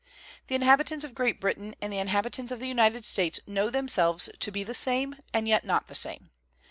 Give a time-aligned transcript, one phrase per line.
[0.47, 4.29] The inhabitants of Great Britain and the in habitants of the United States know themselves
[4.39, 6.31] to be the same and yet not the same.